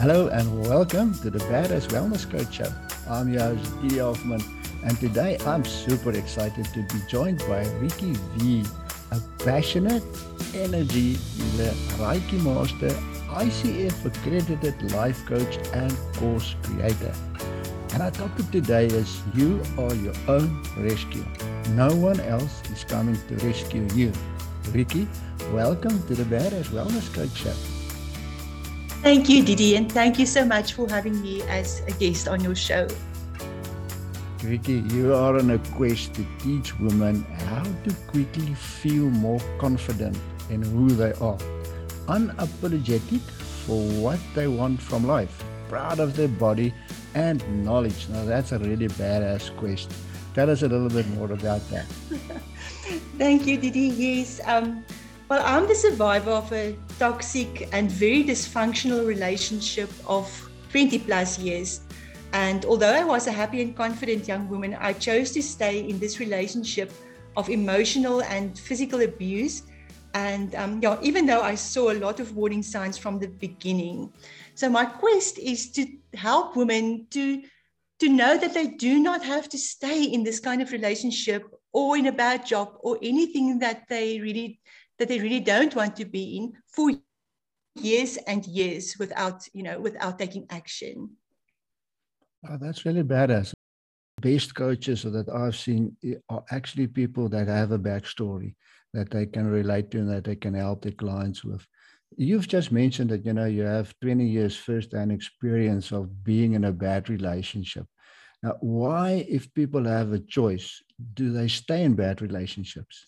[0.00, 2.72] Hello and welcome to the Badass Wellness Coach Show.
[3.10, 4.40] I'm your host, Dee Hoffman,
[4.84, 8.64] and today I'm super excited to be joined by Ricky V,
[9.10, 10.04] a passionate
[10.54, 12.90] energy healer, Reiki master,
[13.42, 17.12] ICF accredited life coach, and course creator.
[17.92, 21.26] And our topic today is You are your own rescue.
[21.70, 24.12] No one else is coming to rescue you.
[24.72, 25.08] Ricky,
[25.52, 27.77] welcome to the Badass Wellness Coach Show.
[29.02, 32.42] Thank you, Didi, and thank you so much for having me as a guest on
[32.42, 32.88] your show.
[34.38, 40.18] Vicky, you are on a quest to teach women how to quickly feel more confident
[40.50, 41.38] in who they are,
[42.06, 43.20] unapologetic
[43.66, 46.74] for what they want from life, proud of their body
[47.14, 48.08] and knowledge.
[48.08, 49.92] Now, that's a really badass quest.
[50.34, 51.86] Tell us a little bit more about that.
[53.18, 53.88] Thank you, Didi.
[53.88, 54.40] Yes.
[54.44, 54.84] Um,
[55.28, 60.26] well, I'm the survivor of a toxic and very dysfunctional relationship of
[60.70, 61.80] 20 plus years.
[62.32, 65.98] And although I was a happy and confident young woman, I chose to stay in
[65.98, 66.90] this relationship
[67.36, 69.64] of emotional and physical abuse.
[70.14, 74.10] And um, yeah, even though I saw a lot of warning signs from the beginning.
[74.54, 77.42] So my quest is to help women to
[78.00, 81.96] to know that they do not have to stay in this kind of relationship or
[81.96, 84.60] in a bad job or anything that they really
[84.98, 86.90] that they really don't want to be in for
[87.74, 91.10] years and years without, you know, without taking action.
[92.48, 93.52] Oh, that's really badass.
[94.20, 98.54] Best coaches that I've seen eh, are actually people that have a backstory
[98.94, 101.64] that they can relate to and that they can help their clients with.
[102.16, 106.64] You've just mentioned that you know you have 20 years first-hand experience of being in
[106.64, 107.86] a bad relationship.
[108.42, 110.82] Now, why, if people have a choice,
[111.14, 113.07] do they stay in bad relationships?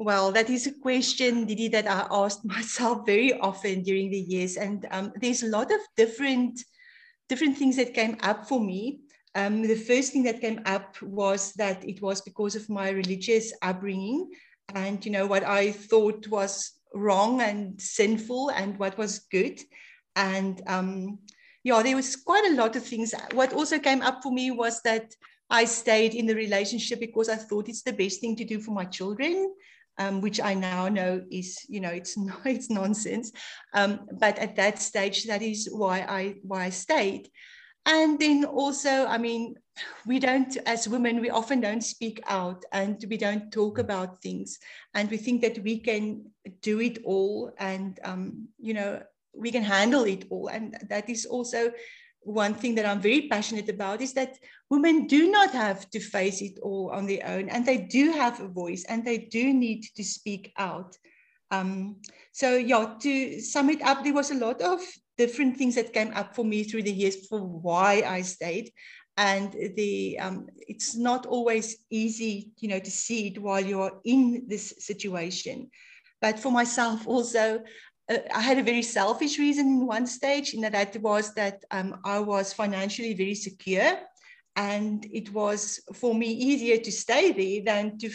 [0.00, 4.56] Well, that is a question, Didi, that I asked myself very often during the years,
[4.56, 6.58] and um, there's a lot of different
[7.28, 9.00] different things that came up for me.
[9.34, 13.52] Um, the first thing that came up was that it was because of my religious
[13.60, 14.30] upbringing,
[14.74, 19.60] and you know what I thought was wrong and sinful, and what was good,
[20.16, 21.18] and um,
[21.62, 23.12] yeah, there was quite a lot of things.
[23.34, 25.14] What also came up for me was that
[25.50, 28.70] I stayed in the relationship because I thought it's the best thing to do for
[28.70, 29.52] my children
[30.00, 33.30] um, which I now know is, you know, it's not, it's nonsense.
[33.74, 37.28] Um, but at that stage, that is why I why I stayed.
[37.86, 39.54] And then also, I mean,
[40.06, 44.58] we don't, as women, we often don't speak out and we don't talk about things,
[44.94, 46.24] and we think that we can
[46.62, 49.02] do it all, and um, you know,
[49.34, 51.72] we can handle it all, and that is also
[52.22, 54.36] one thing that I'm very passionate about is that
[54.68, 58.40] women do not have to face it all on their own, and they do have
[58.40, 60.96] a voice, and they do need to speak out.
[61.50, 61.96] Um,
[62.32, 64.80] so yeah, to sum it up, there was a lot of
[65.18, 68.70] different things that came up for me through the years for why I stayed,
[69.16, 74.44] and the um, it's not always easy, you know, to see it while you're in
[74.46, 75.70] this situation.
[76.20, 77.62] But for myself also,
[78.10, 81.64] uh, I had a very selfish reason in one stage, in that that was that
[81.70, 83.98] um, I was financially very secure,
[84.56, 88.10] and it was for me easier to stay there than to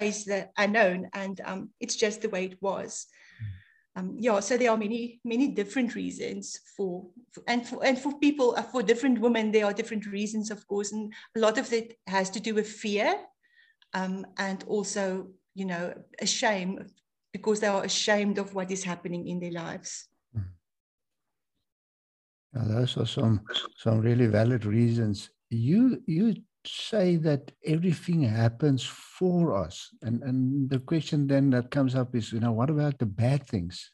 [0.00, 3.06] face the unknown, and um, it's just the way it was.
[3.38, 4.00] Hmm.
[4.00, 8.18] Um, yeah, so there are many many different reasons for, for, and for and for
[8.18, 11.72] people uh, for different women there are different reasons, of course, and a lot of
[11.72, 13.14] it has to do with fear,
[13.94, 16.84] um, and also you know a shame
[17.36, 20.08] because they are ashamed of what is happening in their lives.
[22.56, 23.44] Now, those are some
[23.76, 25.28] some really valid reasons.
[25.50, 28.82] You you say that everything happens
[29.18, 32.98] for us, and and the question then that comes up is, you know, what about
[32.98, 33.92] the bad things?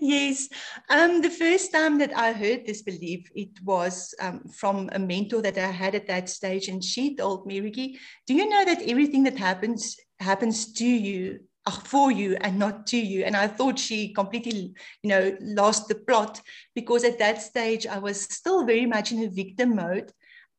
[0.00, 0.48] Yes,
[0.88, 5.42] um, the first time that I heard this belief, it was um, from a mentor
[5.42, 8.82] that I had at that stage, and she told me, Ricky, do you know that
[8.82, 13.24] everything that happens happens to you uh, for you and not to you.
[13.24, 16.40] And i thought she completely you know lost the plot
[16.74, 20.10] because at that stage i was still very much in a victim mode.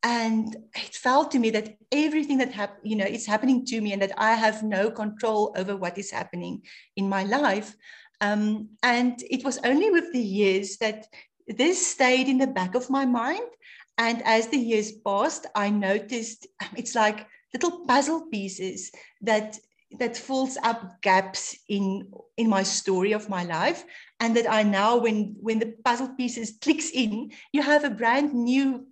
[0.02, 3.92] And it felt to me that everything that happened, you know is happening to me
[3.94, 6.62] and that i have no control over what is happening
[6.96, 7.76] in my life.
[8.22, 11.08] Um, and it was only with the years that
[11.48, 13.50] this stayed in the back of my mind.
[13.98, 17.20] And as the years passed i noticed um, it's like
[17.54, 18.92] little puzzle pieces
[19.22, 19.58] that
[19.98, 23.84] that fills up gaps in in my story of my life
[24.20, 28.34] and that i now when when the puzzle pieces clicks in you have a brand
[28.34, 28.86] new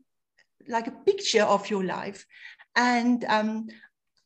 [0.68, 2.26] like a picture of your life
[2.76, 3.68] and um,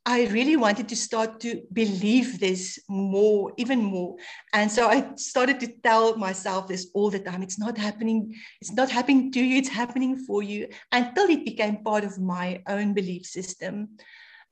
[0.05, 4.15] I really wanted to start to believe this more, even more.
[4.51, 7.43] And so I started to tell myself this all the time.
[7.43, 8.33] It's not happening.
[8.61, 9.57] It's not happening to you.
[9.57, 13.89] It's happening for you until it became part of my own belief system.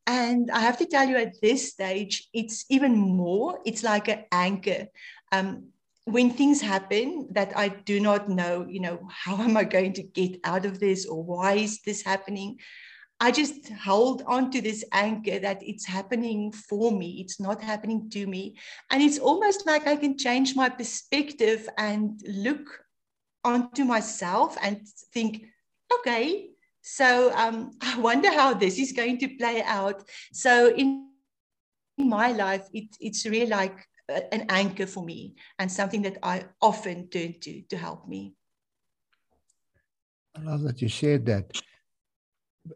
[0.10, 4.26] And I have to tell you at this stage, it's even more, it's like an
[4.32, 4.88] anchor.
[5.32, 5.68] Um,
[6.06, 10.02] when things happen that I do not know, you know, how am I going to
[10.02, 12.58] get out of this or why is this happening?
[13.20, 17.22] I just hold on to this anchor that it's happening for me.
[17.22, 18.58] It's not happening to me.
[18.90, 22.66] And it's almost like I can change my perspective and look
[23.44, 24.82] onto myself and
[25.14, 25.46] think,
[26.00, 26.50] okay,
[26.90, 30.04] so um, I wonder how this is going to play out.
[30.34, 31.06] So in,
[31.98, 37.10] my life, it, it's really like an anchor for me and something that I often
[37.10, 38.36] turn to to help me.
[40.34, 41.62] I love that you shared that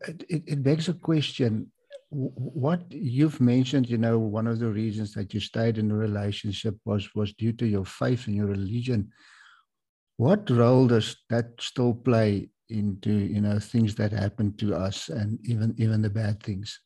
[0.08, 1.72] it, it begs a question
[2.10, 6.76] what you've mentioned you know one of the reasons that you stayed in a relationship
[6.86, 9.10] was was due to your faith and your religion
[10.18, 15.40] what role does that still play into you know things that happen to us and
[15.46, 16.80] even even the bad things?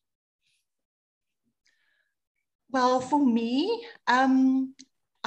[2.69, 4.75] Well for me um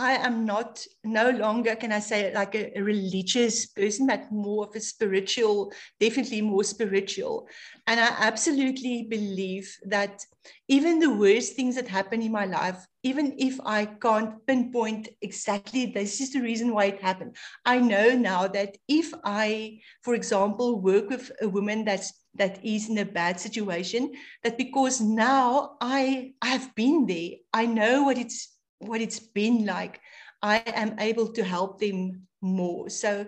[0.00, 4.64] I am not no longer, can I say, like a, a, religious person, but more
[4.67, 7.47] of a spiritual, definitely more spiritual.
[7.87, 10.25] And I absolutely believe that
[10.69, 15.85] even the worst things that happen in my life, even if I can't pinpoint exactly
[15.85, 17.37] this is the reason why it happened,
[17.67, 22.88] I know now that if I, for example, work with a woman that's that is
[22.88, 24.12] in a bad situation,
[24.44, 29.64] that because now I I have been there, I know what it's what it's been
[29.64, 30.00] like,
[30.42, 32.90] I am able to help them more.
[32.90, 33.26] So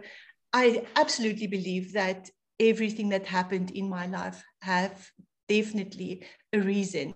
[0.53, 5.11] I absolutely believe that everything that happened in my life have
[5.49, 7.15] definitely a reason.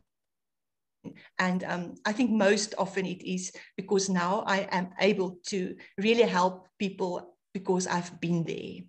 [1.39, 6.25] And um, I think most often it is because now I am able to really
[6.25, 8.85] help people because I've been there.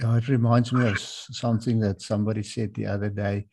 [0.00, 3.46] Yeah, it reminds me of something that somebody said the other day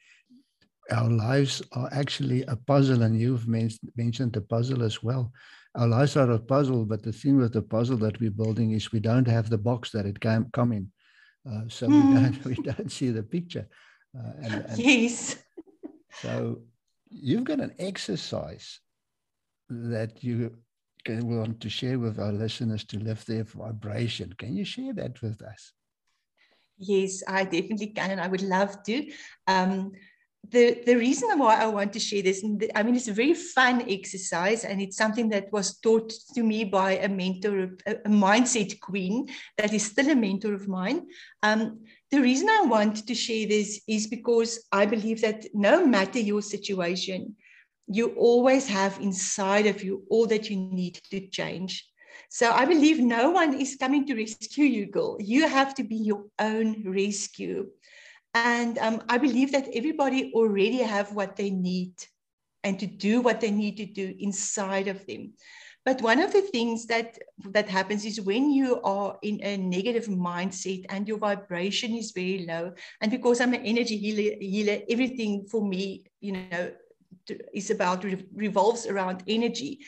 [0.92, 5.32] our lives are actually a puzzle, and you've men- mentioned the puzzle as well.
[5.76, 8.92] Our lives are a puzzle, but the thing with the puzzle that we're building is
[8.92, 10.92] we don't have the box that it came come in,
[11.50, 11.92] uh, so mm.
[11.92, 12.16] we hmm.
[12.16, 13.68] don't we don't see the picture.
[14.18, 15.38] Uh, and, and yes.
[16.22, 16.62] So
[17.10, 18.80] you've got an exercise
[19.70, 20.56] that you
[21.06, 24.34] can, want to share with our listeners to lift their vibration.
[24.38, 25.72] Can you share that with us?
[26.78, 29.12] Yes, I definitely can, and I would love to.
[29.48, 29.92] Um,
[30.48, 32.44] the, the reason why I want to share this,
[32.74, 36.64] I mean, it's a very fun exercise, and it's something that was taught to me
[36.64, 39.28] by a mentor, a, a mindset queen
[39.58, 41.08] that is still a mentor of mine.
[41.44, 46.20] Um, the reason I want to share this is because I believe that no matter
[46.20, 47.36] your situation,
[47.88, 51.88] you always have inside of you all that you need to change.
[52.30, 55.18] So I believe no one is coming to rescue you, girl.
[55.20, 57.68] You have to be your own rescue.
[58.34, 61.94] And um, I believe that everybody already have what they need
[62.64, 65.34] and to do what they need to do inside of them.
[65.86, 70.06] But one of the things that that happens is when you are in a negative
[70.06, 75.48] mindset and your vibration is very low, and because I'm an energy healer, healer everything
[75.50, 76.72] for me, you know,
[77.54, 78.06] is about
[78.36, 79.80] revolves around energy.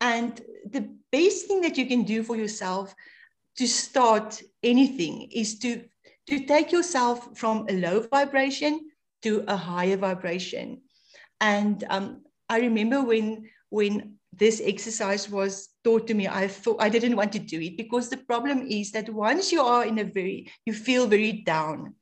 [0.00, 0.38] And
[0.68, 2.94] the best thing that you can do for yourself
[3.56, 5.84] to start anything is to
[6.28, 8.90] to take yourself from a low vibration
[9.22, 10.82] to a higher vibration.
[11.40, 16.88] And um, I remember when when this exercise was taught to me, I thought I
[16.88, 20.04] didn't want to do it because the problem is that once you are in a
[20.04, 21.94] very, you feel very down,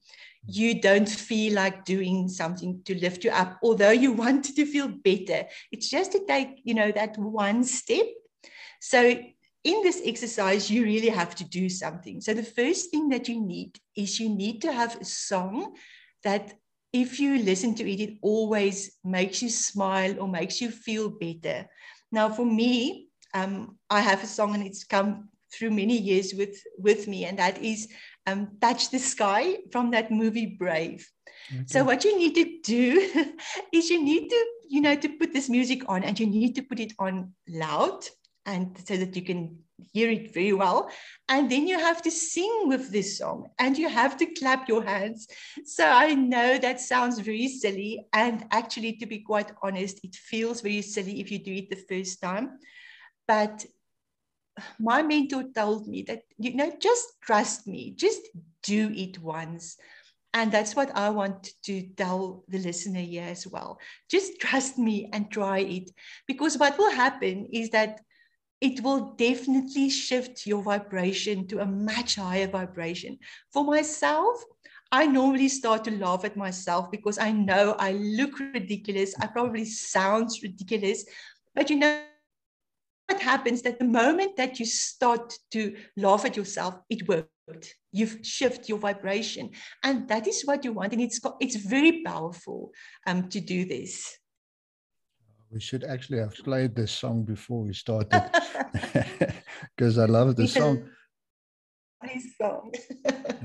[0.47, 4.89] you don't feel like doing something to lift you up, although you want to feel
[4.89, 5.47] better.
[5.73, 8.07] It's just to take, you know, that one step.
[8.81, 9.21] So
[9.65, 12.21] in this exercise, you really have to do something.
[12.21, 15.75] So the first thing that you need is you need to have a song
[16.23, 16.53] that
[16.93, 21.67] if you listen to it, it always makes you smile or makes you feel better.
[22.13, 26.63] Now, for me, um, I have a song and it's come through many years with,
[26.79, 27.89] with me, and that is
[28.27, 31.09] um, Touch the Sky from that movie Brave.
[31.53, 31.65] Okay.
[31.67, 33.33] So what you need to do
[33.73, 36.63] is you need to, you know, to put this music on and you need to
[36.63, 38.05] put it on loud
[38.47, 39.59] and so that you can
[39.93, 40.91] hear it very well.
[41.29, 44.83] And then you have to sing with this song and you have to clap your
[44.83, 45.27] hands.
[45.65, 48.07] So I know that sounds very silly.
[48.13, 51.85] And actually, to be quite honest, it feels very silly if you do it the
[51.89, 52.59] first time.
[53.27, 53.65] But
[54.79, 58.21] my mentor told me that, you know, just trust me, just
[58.63, 59.77] do it once.
[60.33, 63.79] And that's what I want to tell the listener here as well.
[64.11, 65.91] Just trust me and try it.
[66.27, 68.01] Because what will happen is that
[68.61, 73.19] it will definitely shift your vibration to a much higher vibration.
[73.53, 74.43] For myself,
[74.93, 79.15] I normally start to laugh at myself because I know I look ridiculous.
[79.21, 81.05] I probably sounds ridiculous.
[81.55, 82.03] But you know
[83.09, 87.29] what happens that the moment that you start to laugh at yourself, it worked.
[87.93, 89.51] you've shift your vibration
[89.83, 92.71] and that is what you want and it's it's very powerful
[93.07, 94.19] um, to do this
[95.55, 98.23] we should actually have played this song before we started
[99.77, 100.85] because i love the song
[102.41, 102.73] song.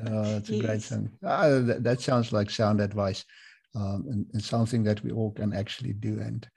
[0.08, 0.66] oh, that's a yes.
[0.66, 1.10] great song.
[1.24, 3.26] Ah, that, that, sounds like sound advice
[3.76, 6.20] um, and, and, something that we all can actually do.
[6.20, 6.48] And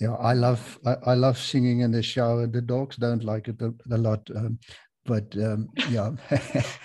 [0.00, 2.46] yeah, I love I, I, love singing in the shower.
[2.46, 4.58] The dogs don't like it a, a lot, um,
[5.04, 6.10] but um, yeah.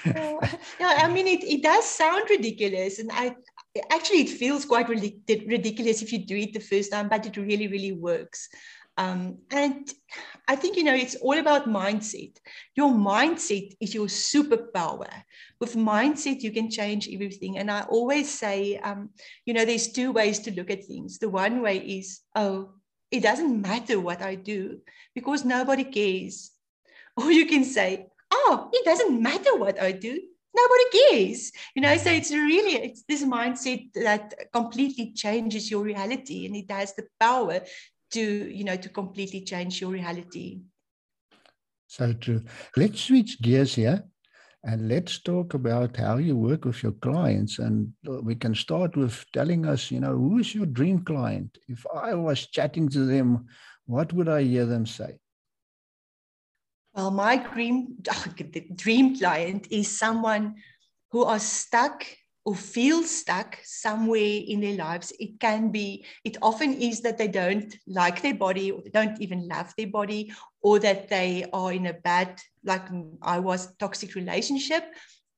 [0.06, 0.40] yeah,
[0.80, 3.00] I mean, it, it does sound ridiculous.
[3.00, 3.36] And I
[3.92, 7.68] actually, it feels quite ridiculous if you do it the first time, but it really,
[7.68, 8.50] really works.
[8.98, 9.88] Um, and
[10.48, 12.36] I think, you know, it's all about mindset.
[12.76, 15.10] Your mindset is your superpower.
[15.60, 17.60] With mindset, you can change everything.
[17.60, 19.10] And I always say, um,
[19.46, 21.20] you know, there's two ways to look at things.
[21.20, 22.72] The one way is, oh,
[23.12, 24.80] it doesn't matter what I do
[25.14, 26.52] because nobody cares.
[27.18, 30.22] Or you can say, oh, it doesn't matter what I do.
[30.56, 31.52] Nobody cares.
[31.76, 36.72] You know, so it's really it's this mindset that completely changes your reality and it
[36.72, 37.62] has the power
[38.12, 40.62] to, you know, to completely change your reality.
[41.88, 42.44] So true.
[42.76, 44.04] Let's switch gears here
[44.64, 47.60] and let's talk about how you work with your clients.
[47.60, 51.58] And uh, we can start with telling us, you know, who is your dream client?
[51.68, 53.46] If I was chatting to them,
[53.86, 55.20] what would I hear them say?
[56.98, 57.96] Well, my dream
[58.76, 60.56] dream client is someone
[61.12, 62.04] who are stuck
[62.44, 65.14] or feel stuck somewhere in their lives.
[65.20, 69.22] It can be, it often is that they don't like their body or they don't
[69.22, 72.88] even love their body or that they are in a bad, like
[73.22, 74.86] I was, toxic relationship.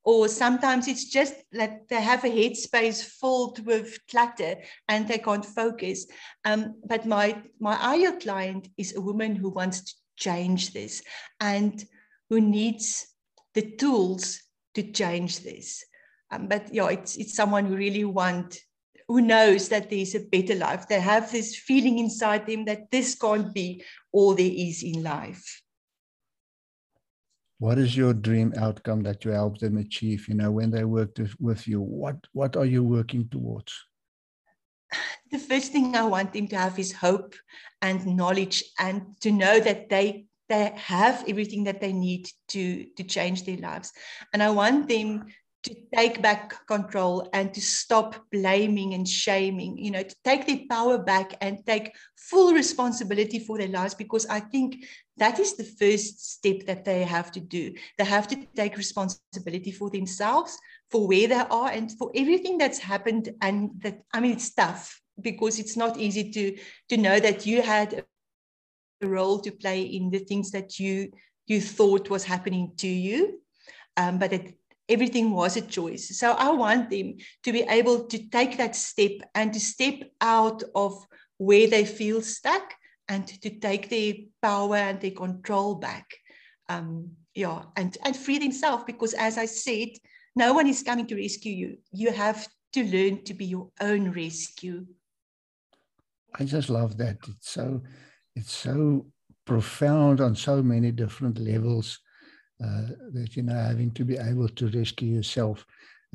[0.06, 4.56] Or sometimes it's just that they have a headspace filled with clutter
[4.88, 6.08] and they can't focus.
[6.46, 11.02] Um, but my my ideal client is a woman who wants to change this
[11.40, 11.84] and
[12.30, 13.08] who needs
[13.56, 14.42] the tools
[14.76, 15.84] to change this.
[16.32, 18.60] Um, but yeah, it's it's someone who really want
[19.08, 20.88] who knows that there's a better life.
[20.88, 25.64] They have this feeling inside them that this can't be all there is in life.
[27.58, 30.30] What is your dream outcome that you help them achieve?
[30.30, 33.74] You know, when they work with you, what what are you working towards?
[35.32, 37.36] the first thing I want them to have is hope
[37.82, 43.04] and knowledge and to know that they they have everything that they need to to
[43.04, 43.92] change their lives.
[44.34, 45.26] And I want them
[45.64, 50.62] to take back control and to stop blaming and shaming, you know, to take their
[50.70, 54.86] power back and take full responsibility for their lives because I think
[55.18, 57.74] that is the first step that they have to do.
[57.98, 60.58] They have to take responsibility for themselves,
[60.92, 63.30] for where they are, and for everything that's happened.
[63.42, 66.58] And that, I mean, it's tough because it's not easy to,
[66.90, 68.06] to know that you had
[69.02, 71.12] a role to play in the things that you,
[71.46, 73.42] you thought was happening to you.
[73.98, 74.54] Um, but that
[74.90, 76.18] everything was a choice.
[76.18, 80.64] So I want them to be able to take that step and to step out
[80.74, 81.06] of
[81.38, 82.74] where they feel stuck
[83.08, 86.10] and to take their power and their control back.
[86.68, 89.90] Um, yeah, and, and free themselves because as I said,
[90.36, 91.78] no one is coming to rescue you.
[91.92, 94.86] You have to learn to be your own rescue.
[96.40, 97.18] I just love that.
[97.28, 97.82] It's so
[98.36, 99.08] it's so
[99.46, 102.00] profound on so many different levels
[102.64, 105.66] uh, that you know having to be able to rescue yourself.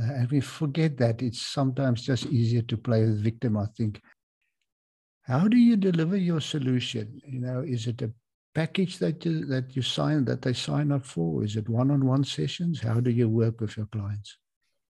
[0.01, 3.57] Uh, and we forget that it's sometimes just easier to play with victim.
[3.57, 4.01] I think
[5.23, 7.21] how do you deliver your solution?
[7.27, 8.13] You know, is it a
[8.55, 11.45] package that you that you sign that they sign up for?
[11.45, 12.81] Is it one-on-one sessions?
[12.81, 14.39] How do you work with your clients?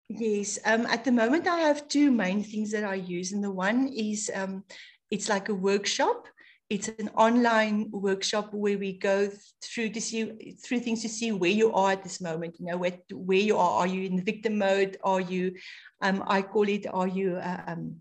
[0.09, 3.51] Yes, um, at the moment I have two main things that I use, and the
[3.51, 4.65] one is um,
[5.11, 6.27] it's like a workshop.
[6.69, 9.31] It's an online workshop where we go
[9.63, 12.57] through to see through things to see where you are at this moment.
[12.59, 13.81] You know where where you are.
[13.81, 14.97] Are you in the victim mode?
[15.05, 15.55] Are you?
[16.01, 16.87] Um, I call it.
[16.93, 17.37] Are you?
[17.37, 17.97] Uh, um,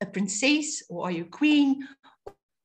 [0.00, 1.86] a princess or are you a queen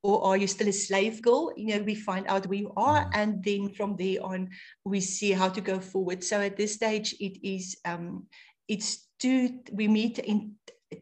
[0.01, 1.51] or are you still a slave girl?
[1.57, 3.11] You know, we find out where you are, mm.
[3.13, 4.49] and then from there on,
[4.85, 6.23] we see how to go forward.
[6.23, 8.27] So at this stage, it is um,
[8.67, 9.59] it's two.
[9.71, 10.55] We meet in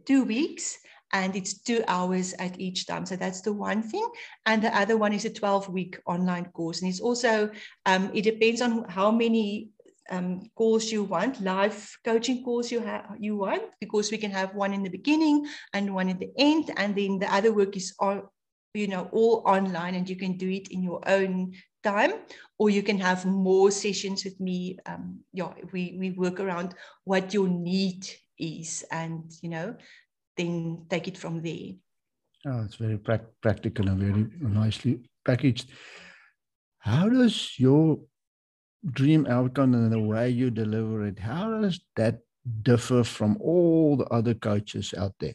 [0.05, 0.77] two weeks,
[1.13, 3.05] and it's two hours at each time.
[3.05, 4.07] So that's the one thing,
[4.45, 7.49] and the other one is a twelve-week online course, and it's also
[7.85, 9.69] um, it depends on how many
[10.09, 14.55] um, calls you want, live coaching calls you have you want, because we can have
[14.55, 17.93] one in the beginning and one at the end, and then the other work is
[17.99, 18.33] all
[18.77, 21.53] you know all online, and you can do it in your own
[21.83, 22.13] time,
[22.57, 24.77] or you can have more sessions with me.
[24.85, 28.07] Um, yeah, we we work around what your need
[28.37, 29.75] is, and you know,
[30.37, 31.75] then take it from there.
[32.45, 35.69] Oh, it's very pra- practical and very nicely packaged.
[36.79, 37.99] How does your
[38.85, 42.19] dream outcome and the way you deliver it, how does that
[42.61, 45.33] differ from all the other coaches out there?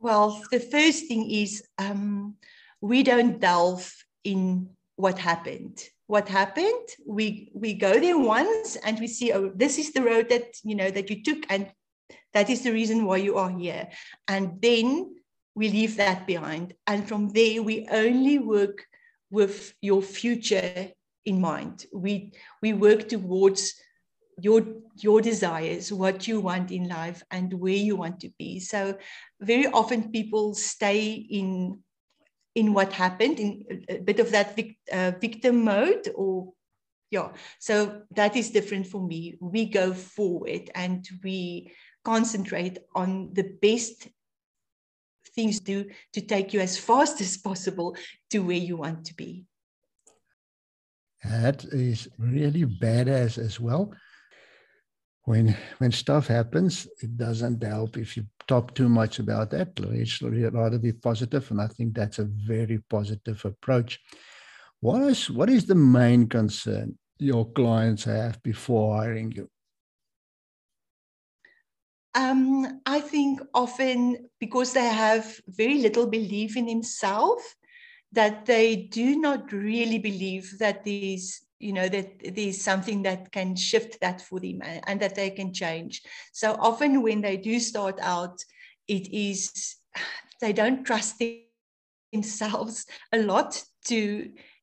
[0.00, 2.36] Well, the first thing is um,
[2.80, 3.92] we don't delve
[4.24, 5.78] in what happened.
[6.06, 6.88] What happened?
[7.06, 10.74] We we go there once and we see, oh, this is the road that you
[10.74, 11.70] know that you took, and
[12.32, 13.88] that is the reason why you are here.
[14.26, 15.14] And then
[15.54, 16.74] we leave that behind.
[16.86, 18.86] And from there, we only work
[19.30, 20.88] with your future
[21.26, 21.84] in mind.
[21.92, 23.74] We we work towards
[24.42, 24.62] your
[24.96, 28.60] your desires, what you want in life, and where you want to be.
[28.60, 28.96] So
[29.40, 31.80] very often people stay in
[32.54, 36.52] in what happened in a bit of that vic, uh, victim mode or
[37.10, 37.28] yeah
[37.60, 41.72] so that is different for me we go forward and we
[42.04, 44.08] concentrate on the best
[45.34, 47.96] things to to take you as fast as possible
[48.30, 49.46] to where you want to be
[51.24, 53.92] that is really badass as well.
[55.24, 59.78] When when stuff happens, it doesn't help if you talk too much about that.
[59.78, 64.00] It's rather be positive, and I think that's a very positive approach.
[64.80, 69.48] What is what is the main concern your clients have before hiring you?
[72.14, 77.44] Um, I think often because they have very little belief in themselves,
[78.12, 83.54] that they do not really believe that there's you know that there's something that can
[83.54, 86.02] shift that for them and that they can change.
[86.32, 88.42] So often when they do start out
[88.88, 89.76] it is
[90.40, 91.22] they don't trust
[92.12, 93.96] themselves a lot to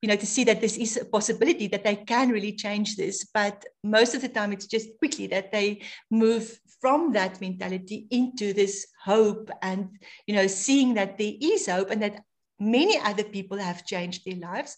[0.01, 3.25] you know to see that this is a possibility that they can really change this.
[3.33, 8.53] But most of the time it's just quickly that they move from that mentality into
[8.53, 9.89] this hope and
[10.25, 12.23] you know seeing that there is hope and that
[12.59, 14.77] many other people have changed their lives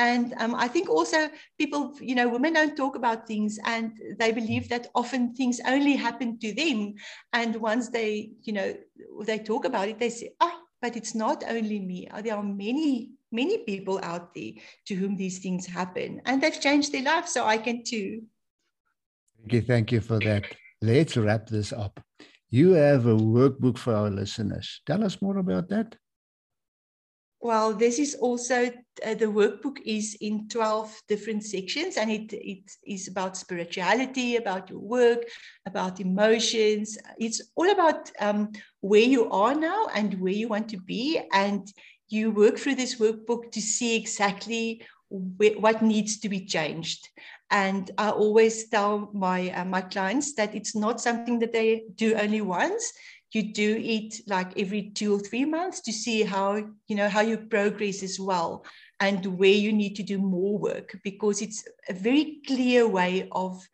[0.00, 4.32] and um, i think also people you know women don't talk about things and they
[4.32, 6.94] believe that often things only happen to them.
[7.32, 8.74] And once they you know
[9.28, 12.08] they talk about it they say oh but it's not only me.
[12.24, 14.52] There are many many people out there
[14.86, 16.22] to whom these things happen?
[16.24, 18.22] And they've changed their life so i can too.
[19.36, 20.44] Thank you, thank you for that.
[20.82, 22.00] Let's wrap this up.
[22.48, 24.80] You have a workbook for our listeners.
[24.86, 25.94] Tell us more about that
[27.40, 32.70] well, this is also uh, the workbook is in 12 different sections and it, it
[32.86, 35.24] is about spirituality, about your work,
[35.66, 36.98] about emotions.
[37.18, 41.20] It's all about um, where you are now and where you want to be.
[41.32, 41.66] And
[42.10, 47.08] you work through this workbook to see exactly wh- what needs to be changed.
[47.50, 52.14] And I always tell my, uh, my clients that it's not something that they do
[52.14, 52.92] only once
[53.32, 56.56] you do it like every two or three months to see how
[56.88, 58.64] you know how you progress as well
[58.98, 63.66] and where you need to do more work because it's a very clear way of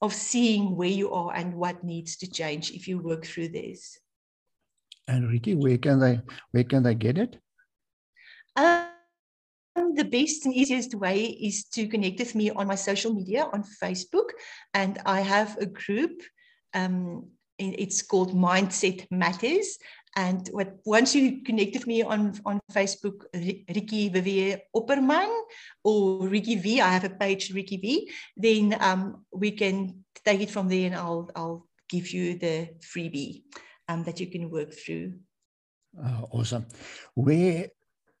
[0.00, 3.98] of seeing where you are and what needs to change if you work through this.
[5.08, 6.20] And ricky where can they
[6.50, 7.38] where can they get it?
[8.56, 8.88] Um,
[9.94, 13.64] the best and easiest way is to connect with me on my social media on
[13.82, 14.28] facebook
[14.74, 16.22] and i have a group
[16.74, 17.26] um,
[17.58, 19.78] it's called Mindset Matters.
[20.14, 25.30] And what, once you connect with me on, on Facebook, Ricky Vivier Opperman
[25.84, 30.50] or Ricky V, I have a page, Ricky V, then um, we can take it
[30.50, 33.42] from there and I'll, I'll give you the freebie
[33.88, 35.14] um, that you can work through.
[35.98, 36.66] Oh, awesome.
[37.14, 37.68] Where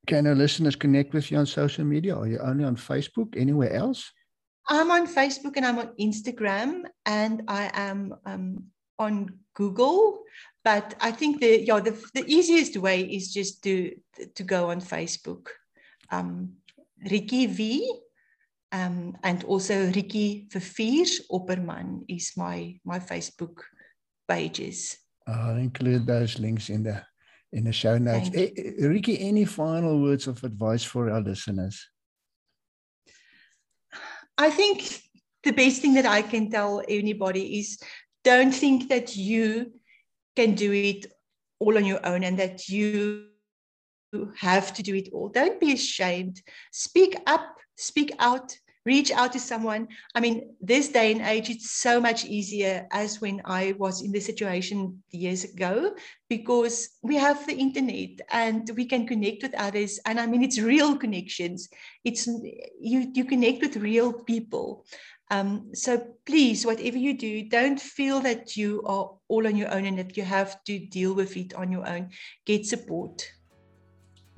[0.06, 2.16] can our listeners connect with you on social media?
[2.16, 3.36] Are you only on Facebook?
[3.36, 4.10] Anywhere else?
[4.68, 8.64] I'm on Facebook and I'm on Instagram, and I am um,
[9.02, 10.22] on Google,
[10.64, 13.94] but I think the yeah the, the easiest way is just to
[14.34, 15.48] to go on Facebook.
[16.10, 16.56] Um,
[17.10, 17.88] Ricky V
[18.72, 23.60] um, and also Ricky Vivier Opperman is my my Facebook
[24.28, 24.96] pages.
[25.26, 27.02] I'll include those links in the
[27.52, 28.30] in the show notes.
[28.34, 31.86] Eh, eh, Ricky, any final words of advice for our listeners?
[34.38, 35.02] I think
[35.44, 37.78] the best thing that I can tell anybody is
[38.24, 39.72] don't think that you
[40.36, 41.06] can do it
[41.58, 43.26] all on your own and that you
[44.36, 45.28] have to do it all.
[45.28, 46.42] Don't be ashamed.
[46.70, 49.88] Speak up, speak out, reach out to someone.
[50.14, 54.12] I mean, this day and age, it's so much easier as when I was in
[54.12, 55.94] the situation years ago
[56.28, 60.00] because we have the internet and we can connect with others.
[60.04, 61.68] And I mean, it's real connections.
[62.04, 64.84] It's you you connect with real people.
[65.32, 69.86] Um, so please, whatever you do, don't feel that you are all on your own
[69.86, 72.10] and that you have to deal with it on your own.
[72.44, 73.26] Get support.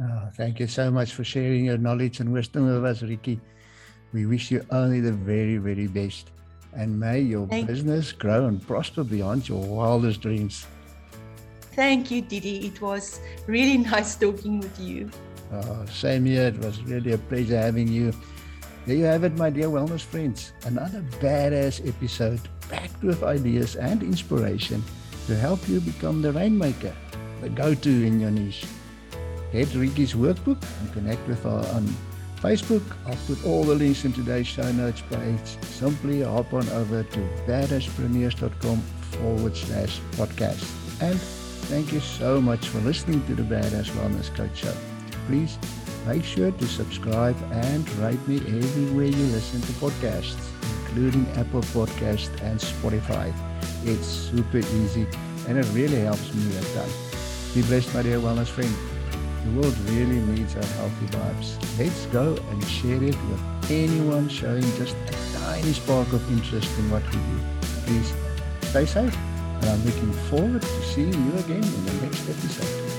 [0.01, 3.41] Oh, thank you so much for sharing your knowledge and wisdom with us, Ricky.
[4.13, 6.31] We wish you only the very, very best.
[6.77, 10.65] And may your thank business grow and prosper beyond your wildest dreams.
[11.75, 12.69] Thank you, Didi.
[12.69, 15.11] It was really nice talking with you.
[15.53, 16.47] Oh, same here.
[16.47, 18.13] It was really a pleasure having you.
[18.87, 20.53] There you have it, my dear wellness friends.
[20.67, 24.85] Another badass episode packed with ideas and inspiration
[25.27, 26.95] to help you become the rainmaker,
[27.41, 28.67] the go to in your niche.
[29.53, 31.89] Head to Ricky's workbook and connect with her on
[32.43, 32.83] Facebook.
[33.07, 35.57] I'll put all the links in today's show notes page.
[35.63, 38.81] Simply hop on over to badasspreneurs.com
[39.13, 41.01] forward slash podcast.
[41.01, 41.19] And
[41.71, 44.75] thank you so much for listening to the Badass Wellness Coach Show.
[45.27, 45.57] Please
[46.07, 50.51] make sure to subscribe and rate me everywhere you listen to podcasts,
[50.87, 53.33] including Apple Podcasts and Spotify.
[53.85, 55.07] It's super easy
[55.49, 56.89] and it really helps me a ton.
[57.55, 58.75] Be blessed, my dear wellness friend.
[59.45, 61.79] The world really needs our healthy vibes.
[61.79, 66.91] Let's go and share it with anyone showing just a tiny spark of interest in
[66.91, 67.41] what we do.
[67.87, 68.13] Please
[68.71, 69.17] stay safe,
[69.61, 72.94] and I'm looking forward to seeing you again in the next episode.